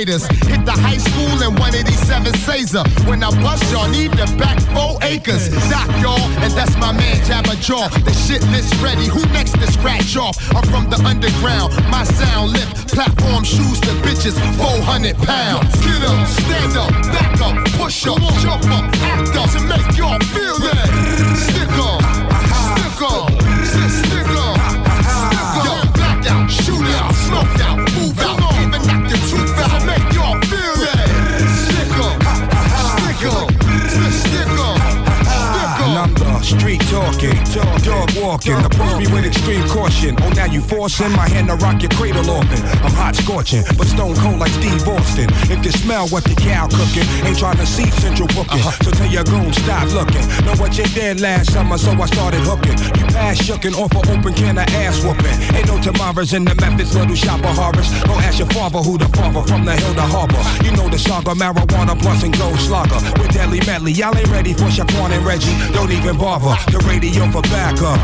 [0.00, 0.26] graders.
[0.48, 2.84] Hit the high school in 187 Caesar.
[3.04, 5.48] When I bust, y'all need the back four acres.
[5.68, 7.88] Doc, y'all, and that's my man Jabba Jaw.
[8.04, 9.06] The shit list ready.
[9.06, 10.36] Who next to scratch off?
[10.56, 11.74] I'm from the underground.
[11.90, 12.88] My sound lift.
[12.94, 14.36] Platform shoes to bitches.
[14.56, 15.68] 400 pounds.
[15.84, 20.18] Get up, stand up, back up, push up, jump up, act up to make y'all
[20.32, 20.80] feel it.
[21.36, 22.00] Stick up,
[22.72, 23.28] stick up,
[23.68, 24.56] stick, stick up,
[25.12, 25.64] stick up.
[25.64, 27.89] Yo, black out, shoot out, smoke out,
[36.50, 37.38] street talking,
[37.86, 38.58] dog walking.
[38.58, 40.16] Approach me with extreme caution.
[40.22, 42.58] Oh, now you forcing my hand to rock your cradle often.
[42.82, 45.30] I'm hot scorching, but stone cold like Steve Austin.
[45.46, 48.58] If you smell what the cow cooking, ain't trying to see central booking.
[48.58, 48.84] Uh-huh.
[48.84, 50.26] So tell your goon, stop looking.
[50.44, 52.76] Know what you did last summer, so I started hooking.
[52.98, 55.36] You pass shookin' off an open can of ass whooping.
[55.54, 57.88] Ain't no tomorrows in the methods, little shopper horrors.
[58.04, 60.42] Go ask your father who the father from the hill to harbor.
[60.64, 62.98] You know the saga, marijuana plus and gold slugger.
[63.20, 65.54] With deadly medley, y'all ain't ready for Shaquan and Reggie.
[65.72, 66.39] Don't even bother.
[66.40, 68.00] The radio for backup.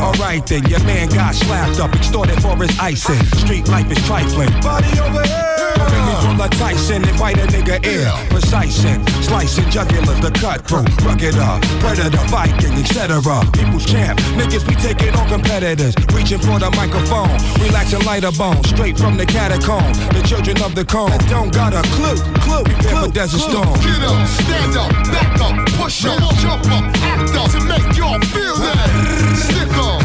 [0.00, 3.24] Alright then, your man got slapped up, extorted for his icing.
[3.38, 4.50] Street life is trifling.
[4.60, 5.51] Body over here.
[5.78, 8.10] Make me pull a Tyson and bite a nigga ear.
[8.28, 13.20] Precising, slicing jugulars, the cutthroat, rugged up, predator, Viking, etc.
[13.52, 17.30] People's champ, niggas be taking on competitors, reaching for the microphone,
[17.62, 19.92] relaxing lighter bone, straight from the catacomb.
[20.12, 23.72] The children of the cone don't got a clue, clue, prepare for desert storm.
[23.80, 28.20] Get up, stand up, back up, push up, jump up, act up to make y'all
[28.34, 28.88] feel that.
[29.36, 30.01] Stick up,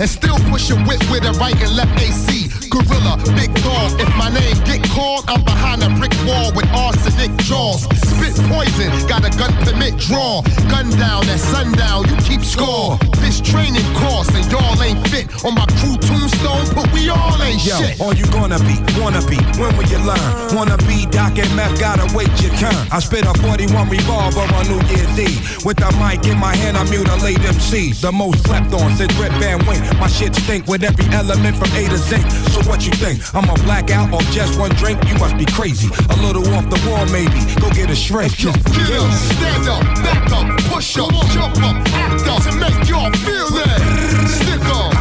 [0.00, 2.45] and still push a whip with a right and left AC.
[2.84, 3.96] Gorilla, big dog.
[4.00, 7.88] If my name get called, I'm behind a brick wall with arsenic jaws.
[8.04, 10.42] Spit poison, got a gun permit draw.
[10.68, 12.98] Gun down at sundown, you keep score.
[13.24, 15.26] This training course and y'all ain't fit.
[15.44, 18.00] On my crew tombstone, but we all ain't Yo, shit.
[18.00, 20.54] all you gonna be, wanna be, when will you learn?
[20.54, 22.76] Wanna be Doc and Meth, gotta wait your turn.
[22.92, 25.64] I spit a 41 revolver on New Year's Eve.
[25.64, 28.00] With the mic in my hand, I mutilate MCs.
[28.00, 29.80] The most slept on since Rip Van Wink.
[29.98, 32.16] My shit stink with every element from A to Z.
[32.52, 33.22] So what you think?
[33.34, 34.98] I'm a blackout off just one drink?
[35.08, 35.88] You must be crazy.
[36.10, 37.38] A little off the wall, maybe.
[37.60, 38.36] Go get a shrink.
[38.36, 43.12] Get up, stand up, back up, push up, jump up, act up to make y'all
[43.24, 43.80] feel that.
[44.28, 44.92] Stick up,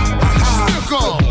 [0.70, 1.25] stick up,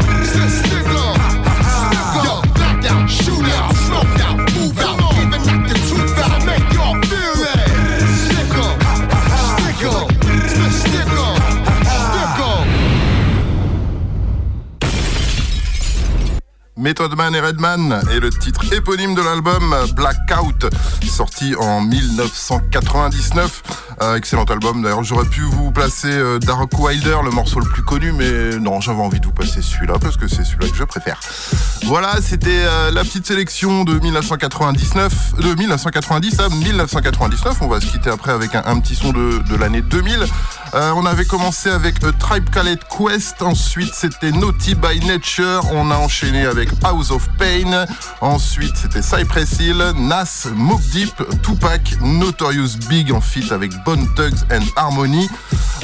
[17.44, 20.66] Redman et le titre éponyme de l'album Blackout
[21.14, 23.62] sorti en 1999
[24.02, 24.82] Euh, excellent album.
[24.82, 28.80] D'ailleurs j'aurais pu vous placer euh, Dark Wilder le morceau le plus connu mais non
[28.80, 31.20] j'avais envie de vous passer celui-là parce que c'est celui-là que je préfère.
[31.84, 37.86] Voilà c'était euh, la petite sélection de 1999 de 1990 à 1999 on va se
[37.86, 40.26] quitter après avec un, petit son de, de l'année 2000
[40.74, 45.88] Euh, on avait commencé avec A Tribe Called Quest, ensuite c'était Naughty by Nature, on
[45.92, 47.86] a enchaîné avec House of Pain,
[48.20, 51.14] ensuite c'était Cypress Hill, Nas, Mob Deep,
[51.44, 55.28] Tupac, Notorious Big en feat avec Bone Thugs and Harmony,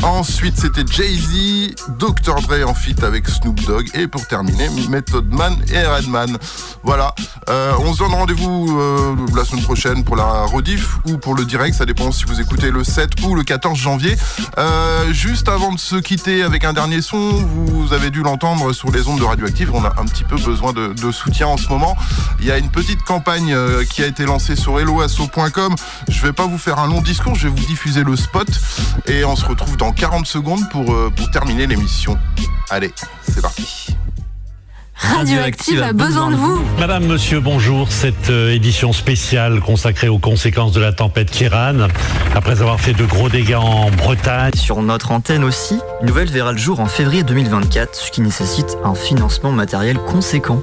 [0.02, 2.40] ensuite c'était Jay-Z, Dr.
[2.42, 6.36] Dre en feat avec Snoop Dogg, et pour terminer Method Man et Redman.
[6.82, 7.14] Voilà,
[7.50, 11.44] Euh, on se donne rendez-vous euh, la semaine prochaine pour la rediff ou pour le
[11.44, 14.16] direct, ça dépend si vous écoutez le 7 ou le 14 janvier.
[14.58, 18.92] Euh, juste avant de se quitter avec un dernier son, vous avez dû l'entendre sur
[18.92, 21.96] les ondes de Radioactive, on a un petit peu besoin de, soutien en ce moment.
[22.38, 23.56] Il y a une petite campagne
[23.90, 25.74] qui a été lancée sur helloasso.com.
[26.08, 28.48] Je vais pas vous faire un long discours, je vais vous diffuser le spot
[29.06, 32.16] et on se retrouve dans 40 secondes pour, euh, pour terminer l'émission.
[32.70, 32.92] Allez,
[33.28, 33.96] c'est parti.
[34.94, 36.62] Radioactive a besoin de vous.
[36.78, 37.90] Madame, monsieur, bonjour.
[37.90, 41.88] Cette euh, édition spéciale consacrée aux conséquences de la tempête Kiran,
[42.34, 44.52] après avoir fait de gros dégâts en Bretagne.
[44.54, 48.76] Sur notre antenne aussi, une nouvelle verra le jour en février 2024, ce qui nécessite
[48.84, 50.62] un financement matériel conséquent.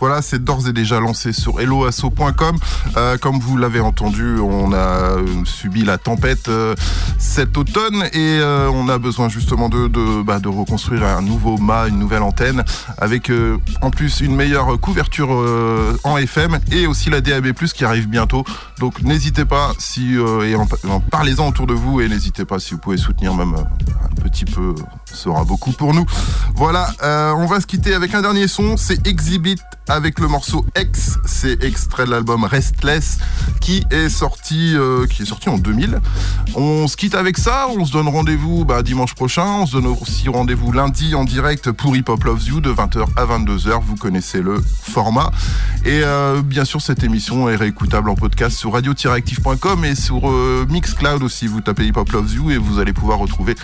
[0.00, 2.56] Voilà, c'est d'ores et déjà lancé sur helloasso.com.
[2.96, 4.76] Euh, comme vous l'avez entendu, on a
[5.18, 6.74] euh, subi la tempête euh,
[7.18, 8.40] cet automne et
[8.72, 12.64] on a besoin justement de, de, bah, de reconstruire un nouveau mât, une nouvelle antenne
[12.96, 13.30] avec
[13.82, 15.30] en plus une meilleure couverture
[16.04, 18.44] en FM et aussi la DAB+ qui arrive bientôt.
[18.78, 20.16] Donc n'hésitez pas si
[21.10, 24.74] parlez-en autour de vous et n'hésitez pas si vous pouvez soutenir même un petit peu
[25.14, 26.06] sera beaucoup pour nous.
[26.54, 29.56] Voilà, euh, on va se quitter avec un dernier son, c'est Exhibit
[29.88, 33.18] avec le morceau X, c'est extrait de l'album Restless
[33.60, 36.00] qui est sorti euh, qui est sorti en 2000.
[36.54, 39.86] On se quitte avec ça, on se donne rendez-vous bah, dimanche prochain, on se donne
[39.86, 43.96] aussi rendez-vous lundi en direct pour Hip Hop Loves You de 20h à 22h, vous
[43.96, 45.30] connaissez le format.
[45.84, 50.30] Et euh, bien sûr cette émission est réécoutable en podcast sur radio-active.com et sur
[50.68, 53.56] Mixcloud aussi, vous tapez Hip Hop Loves You et vous allez pouvoir retrouver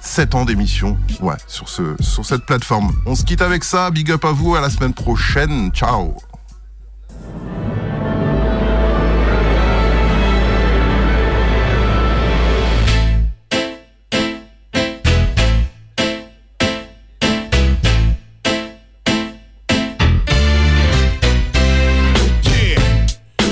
[0.00, 2.92] 7 ans d'émission ouais, sur, ce, sur cette plateforme.
[3.06, 3.90] On se quitte avec ça.
[3.90, 4.54] Big up à vous.
[4.54, 5.70] À la semaine prochaine.
[5.72, 6.16] Ciao.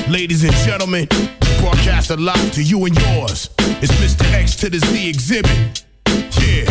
[0.09, 1.07] Ladies and gentlemen,
[1.61, 3.49] broadcast live to you and yours.
[3.81, 4.25] It's Mr.
[4.33, 5.85] X to the Z exhibit.
[6.11, 6.65] Yeah,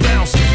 [0.00, 0.51] bouncing.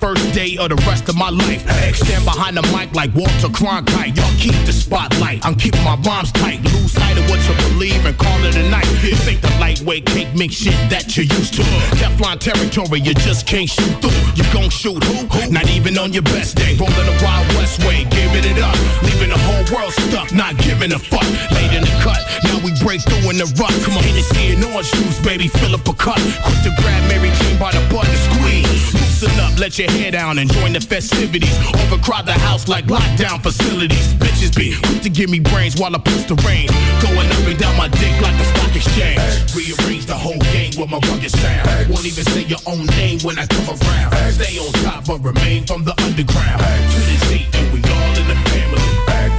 [0.00, 1.62] First day of the rest of my life.
[1.96, 4.16] Stand behind the mic like Walter Cronkite.
[4.16, 5.44] Y'all keep the spotlight.
[5.44, 6.62] I'm keeping my rhymes tight.
[6.62, 8.86] Lose sight of what you believe and call it a night.
[9.02, 11.62] This ain't the lightweight cake mix shit that you're used to.
[11.98, 14.14] Teflon territory, you just can't shoot through.
[14.38, 15.50] You gon' shoot who?
[15.50, 16.76] Not even on your best day.
[16.78, 18.78] Rolling the Wild West way, giving it up.
[19.02, 21.26] Leaving the whole world stuck, not giving a fuck.
[21.50, 23.74] Late in the cut, now we break through in the rock.
[23.82, 26.22] Come on, Hennessy and orange juice, baby, fill up a cup.
[26.46, 28.94] Quick to grab Mary Jane by the butt and squeeze.
[28.94, 31.56] Loosen up, let your hair down and join the festivities.
[31.86, 34.14] Overcrowd the house like lockdown facilities.
[34.14, 36.68] Bitches be quick to give me brains while I push the rain.
[37.02, 39.20] Going up and down my dick like the stock exchange.
[39.54, 41.90] Rearrange the whole game with my rugged sound.
[41.90, 44.12] Won't even say your own name when I come around.
[44.32, 46.60] Stay on top but remain from the underground.
[46.60, 48.88] To the Z and we all in the family.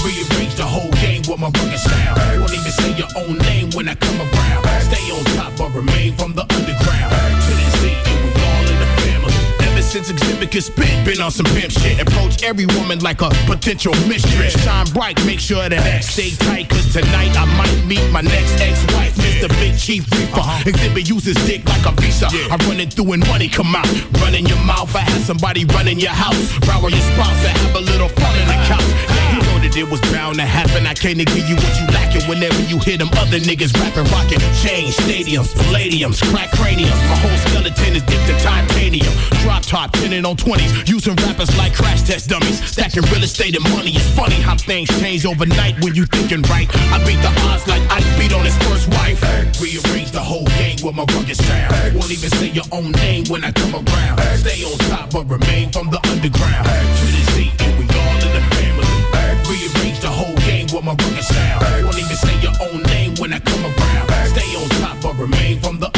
[0.03, 2.41] Rearrange the whole game with my rugged sound.
[2.41, 4.63] Won't even say your own name when I come around.
[4.89, 7.38] Stay on top but remain from the underground.
[9.89, 11.99] Since Xzibit spit, been on some pimp shit.
[11.99, 14.53] Approach every woman like a potential mistress.
[14.63, 16.69] Shine bright, make sure that X stay tight.
[16.69, 19.49] Cause tonight I might meet my next ex-wife, Mr.
[19.57, 20.45] Big Chief Reaper.
[20.45, 20.69] Uh-huh.
[20.69, 22.27] Xzibit uses dick like a visa.
[22.29, 23.89] I run it through and money come out.
[24.21, 26.37] Run in your mouth, I have somebody run in your house.
[26.69, 28.85] Rower your spouse, I have a little fun in the couch.
[29.09, 30.87] Yeah, that it was bound to happen.
[30.87, 34.39] I can't give you what you lacking whenever you hear them other niggas rapping, rocking.
[34.63, 36.95] Change stadiums, palladiums, crack craniums.
[37.11, 39.11] My whole skeleton is dipped in titanium.
[39.43, 40.87] Drop top, 10 on 20s.
[40.87, 42.63] Using rappers like crash test dummies.
[42.63, 43.91] Stacking real estate and money.
[43.95, 46.67] It's funny how things change overnight when you thinking right.
[46.93, 49.21] I beat the odds like I beat on his first wife.
[49.59, 51.95] Rearrange the whole game with my rugged sound.
[51.95, 54.19] Won't even say your own name when I come around.
[54.39, 56.65] Stay on top but remain from the underground.
[56.65, 57.78] To the Z
[60.79, 61.85] with my rugged sound.
[61.85, 64.27] Won't even say your own name when I come around.
[64.29, 65.89] Stay on top but remain from the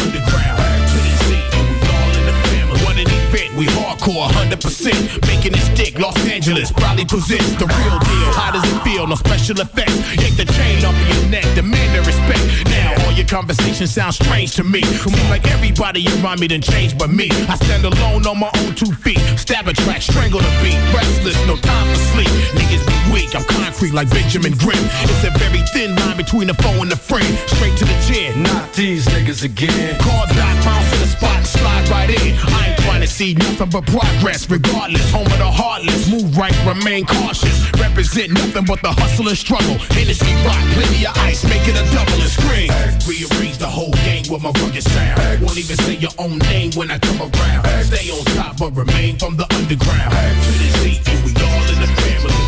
[4.02, 5.28] hardcore 100%.
[5.28, 8.32] Making it stick, Los Angeles probably presents the real deal.
[8.34, 9.08] How does it feel?
[9.08, 9.94] No special effects.
[10.18, 12.42] Yank the chain off of your neck, demand the respect.
[12.70, 14.82] Now all your conversations sound strange to me.
[14.82, 17.30] Seem like everybody around me done changed but me.
[17.50, 19.20] I stand alone on my own two feet.
[19.38, 20.80] Stab a track, strangle the beat.
[20.94, 22.32] Restless, no time for sleep.
[22.58, 24.84] Niggas be weak, I'm concrete like Benjamin Grimm.
[25.06, 27.28] It's a very thin line between the foe and the friend.
[27.48, 28.44] Straight to the chin.
[28.44, 30.00] Not these niggas again.
[30.00, 32.38] Call dot, bounce to the spot slide right in.
[32.38, 34.50] I trying to see nothing but progress.
[34.50, 36.10] Regardless, home of the heartless.
[36.10, 37.58] Move right, remain cautious.
[37.80, 39.78] Represent nothing but the hustle and struggle.
[39.96, 42.70] Hennessy rock, plenty of ice, make it a double and scream.
[43.08, 45.42] Rearrange the whole game with my rugged sound.
[45.42, 47.66] Won't even say your own name when I come around.
[47.86, 50.12] Stay on top but remain from the underground.
[50.12, 52.40] To the Z and we all in the family.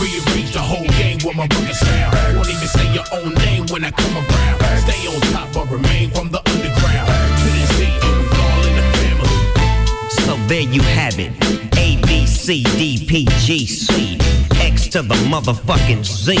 [0.00, 2.36] Rearrange the whole game with my rugged sound.
[2.36, 4.58] Won't even say your own name when I come around.
[4.86, 6.45] Stay on top but remain from the
[10.48, 11.32] there you have it.
[11.76, 14.16] A, B, C, D, P, G, C.
[14.60, 16.36] X to the motherfucking Z.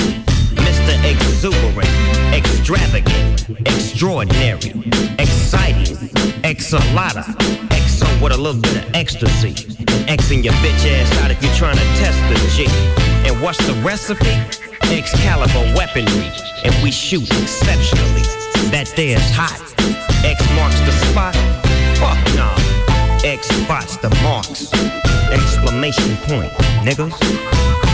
[0.54, 0.94] Mr.
[1.10, 1.88] Exuberant,
[2.32, 4.70] extravagant, extraordinary,
[5.18, 5.96] exciting,
[6.42, 7.24] exalata,
[7.70, 9.76] exo with a little bit of ecstasy.
[10.08, 12.66] And Xing your bitch ass out if you're trying to test the G.
[13.28, 14.30] And what's the recipe?
[14.94, 16.30] Excalibur weaponry.
[16.64, 18.22] And we shoot exceptionally.
[18.70, 19.60] That there's hot.
[20.24, 21.34] X marks the spot.
[21.98, 22.65] Fuck nah.
[23.66, 24.72] Spots the marks.
[25.32, 26.52] Exclamation point,
[26.86, 27.85] niggas.